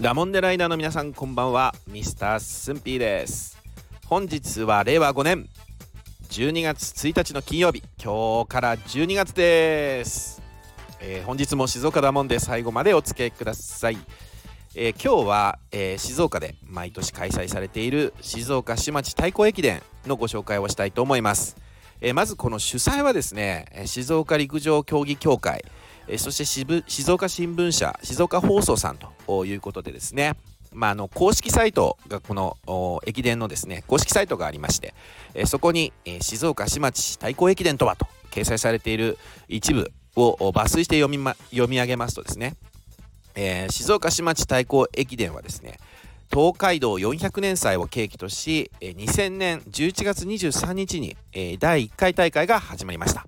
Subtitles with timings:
[0.00, 1.74] ラモンデライダーの皆さんこんばんは。
[1.88, 3.58] ミスタースンピーです。
[4.06, 5.48] 本日は令和5年。
[6.30, 7.82] 12月1日の金曜日。
[8.00, 10.40] 今日から12月です、
[11.00, 13.98] えー、本日も静岡だもんで最後までお付き合いください、
[14.76, 21.56] えー、今日は、えー、静岡で毎年開催されている静岡市町太鼓駅伝のご紹介をしたいと思います、
[22.00, 25.64] えまずこの主催はですね静岡陸上競技協会
[26.08, 26.44] えそして
[26.86, 30.34] 静岡新聞社静岡放送さんということでですね。
[30.72, 34.94] まあ、あの公式サイトがこの駅伝のですね公式サイトがありまして、
[35.34, 42.54] えそこに、え静岡市町対抗駅伝とはと掲載されている一部を抜粋して読み,、ま、読み上げますとですね、
[43.34, 45.78] え、静岡市町対抗駅伝はですね
[46.30, 51.16] 東海道400年祭を契機とし2000年11月23日に
[51.58, 53.26] 第1回大会が始まりました。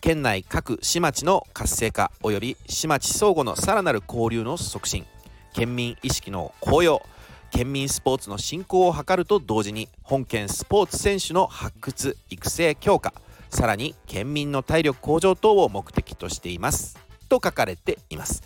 [0.00, 5.04] 県内各市町の活性化及び市町相互のさらなる交流の促進
[5.52, 7.02] 県民意識の高揚
[7.50, 13.12] 県民スポーツの振興を図ると同時に本県スポーツ選手の発掘育成強化
[13.50, 16.98] さらに県民の体力向上等を目的としています。
[17.28, 18.42] と書かれています、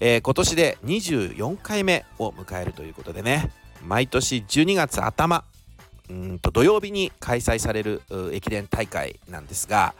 [0.00, 3.50] えー、今年で24回目を迎えるということでね。
[3.84, 5.44] 毎年12月頭
[6.10, 9.94] うんと土曜日に開催される駅伝大会なんですが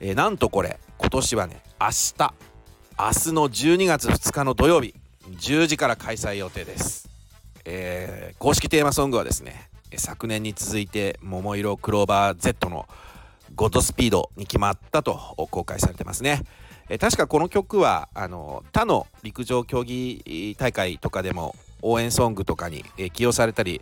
[0.00, 4.94] えー、なんとこれ今年はね明日明日の12月2日の土曜日
[5.30, 7.08] 10時から開催予定です、
[7.64, 12.88] えー、公式テーマソングはですね昨年に続いて「桃色クローバー Z」の
[13.54, 16.42] 「ゴッドスピード」に決まったと公開されてますね、
[16.88, 23.80] えー、確かこの曲はあの他の陸上競技大会とかでも応援ソングとかに、起用されたり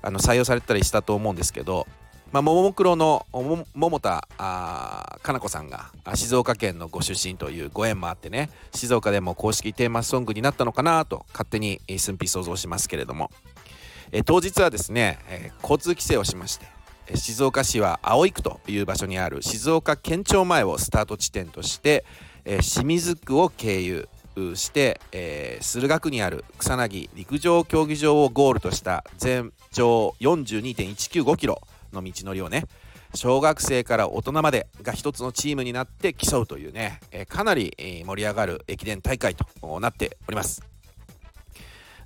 [0.00, 1.86] あの採用されたりしたと思うんですけど
[2.30, 13.30] まあ、ももクロの桃田かな子さんが静岡県のご出身というご縁もあってね静岡でも公式テーマソングになったのかなと勝手に寸否想像しますけれども、
[14.12, 16.66] え当日はですね、え交通規制をしまして
[17.14, 22.04] 静岡市は葵区という場所にある静岡県庁前をスタート地点として、
[22.44, 24.08] え清水区を経由
[24.54, 31.60] して、えー、駿河区にある草薙陸上競技場をゴールとした全長42.195キロ。
[31.92, 32.64] の道のりをね
[33.14, 40.62] 小学生から大人までが一つのチームになって競うというね、えかなり盛り上がる駅伝大会となっております。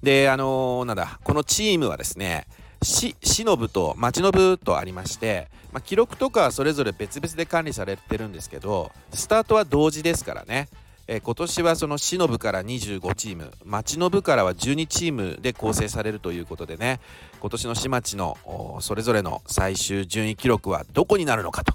[0.03, 2.47] であのー、なんだこのチームはですね
[2.83, 10.69] 市市の部と町の部とありまして、まあ、記録とかはそれぞれ別々で管理されてるんですけどスタートは同時ですからね。
[11.13, 13.53] えー、今年はその市の部から25チーム。
[13.67, 17.01] 町の部からは12チームで構成されるということでね。
[17.39, 18.39] 今年の市町の
[18.81, 21.75] それぞれの最終順位記録はどこになるのかと。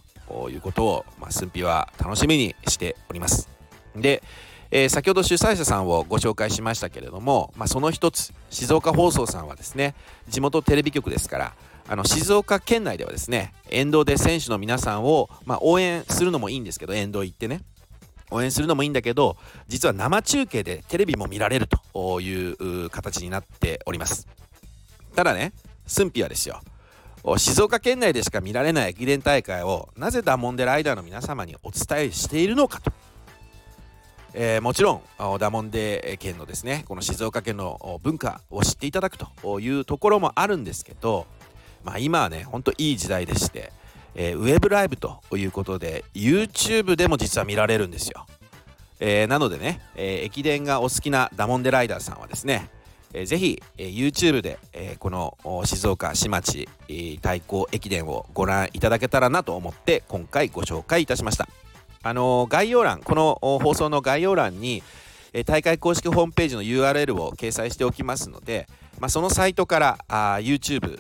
[0.50, 3.48] いうことを、まあ、寸否は楽しみにしております。
[3.96, 4.22] で、
[4.72, 9.96] えー、先ほど主催者さんをご紹介しましたけれども、まあ、その一つ静岡放送さんはですね
[10.28, 11.54] 地元テレビ局ですから
[11.88, 17.62] あの静岡県内ではですね沿道で選手の皆さんを、まあ、応援するのもいいんですけど沿道行ってね。
[18.32, 24.28] 応援するのもいいんだけど実は生中継でテレビも見られるという形になっております。
[25.16, 25.54] ただね
[25.88, 26.62] 駿府はですよ
[27.38, 32.92] 静岡県内でしか見られない駅伝大会をなぜダモンデライダーの皆様にお伝えしているのかと、
[34.34, 35.02] えー、もちろん
[35.40, 41.26] ダモンデ県のですねこの静岡県の文化を知っていただくというところもあるんですけど、
[41.84, 43.74] まあ、今はねほんといい時代でして
[44.18, 48.26] えー、ウェブライブということで YouTube でも実は見られるんですよ、
[49.00, 52.70] えー、なのでね、えー、駅伝がお好きなダモンデライダーさんはですね、
[53.14, 61.48] えー、ぜひ、えー、YouTube で、えー、この静岡市町、えー、対抗駅伝をご覧いただけたらなと思って今回ご紹介いたしました。
[62.04, 64.82] あのー、概要欄この放送の概要欄に、
[65.34, 68.68] え、大会公式ホームページの URL を掲載しておきますので
[69.00, 71.00] まあ、そのサイトからあ YouTube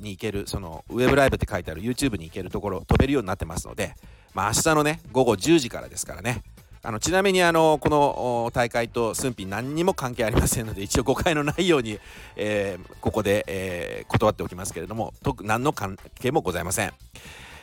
[0.00, 3.94] に行けるそのウェブライブって書いてある YouTube に行けるところ飛べるようになってますので、
[4.34, 6.42] まあ、明日のね午後10時からですからね
[6.82, 11.98] あのちなみにあのこの大会と駿府何にも関係ありませんので一応誤解のないように、
[12.36, 16.92] えー、ここで、えー、断っておきますけれども特何の関係もございません。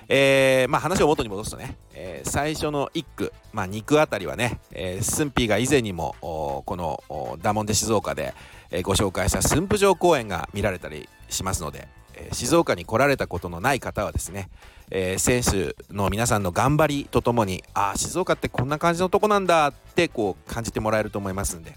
[0.09, 8.33] えー、まあ、話を元に戻すとね、えー、最初の1区、まあ、2区あたりはね、えー、駿府が以前にもこのダモンデ静岡で、
[8.73, 14.49] えご紹介した駿府城公園が見られたりしますので、え静岡に来られたことのない方はですね、
[14.89, 21.75] え選手の皆さんの頑張りとともにああ静岡ってこんな感じのとこなんだってこう感じてもらえると思いますんで、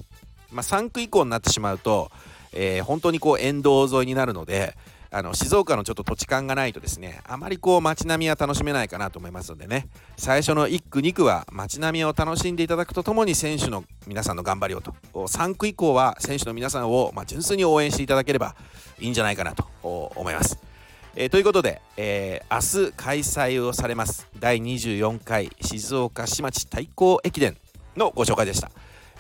[0.51, 2.11] まあ、3区以降になってしまうと、
[2.55, 4.75] えー、本当にこう沿道沿いになるので、
[5.11, 18.55] あの静岡のちょっと土地勘がないとですねあまりこう街並みは楽しめないかなと思いますのでね最初の1区2区は街並みを楽しんでいただくとともに選手の皆さんの頑張りをと3区以降は選手の皆さんを、ま純粋に応援していただければ
[19.01, 20.59] いいんじゃないかなと思います。
[21.19, 27.57] えー、ということで、えー、明日開催をされます第24回静岡市町対抗駅伝
[27.97, 28.71] のご紹介でした。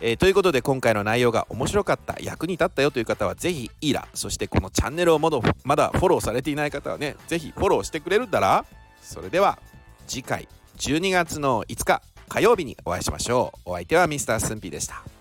[0.00, 8.64] えー、ということで今回の内容が面白かった役に立ったよという方はぜひいいらそしてこのチャンネルをまだまだフォローされていない方はねぜひフォローしてくれるんだら
[9.00, 9.58] それでは
[10.06, 13.70] 次回12月の5日火曜日にお会いしましょう。
[13.70, 15.15] お相手はミスタースンピーでした。